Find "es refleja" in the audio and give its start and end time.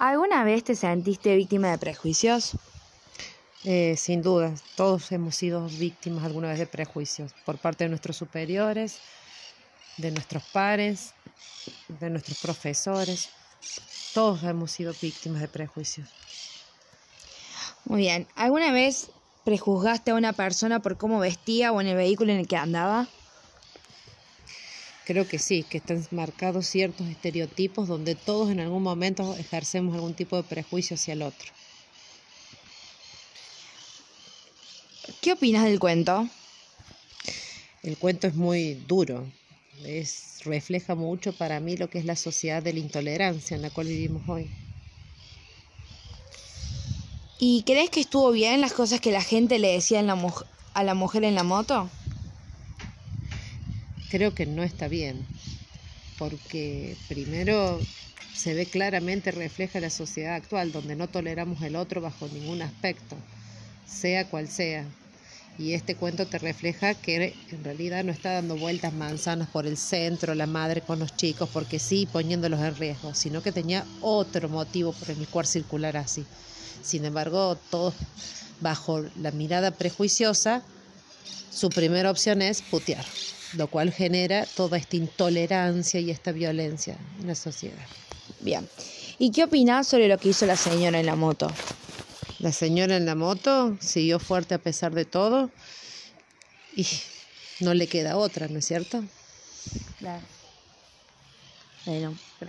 39.84-40.94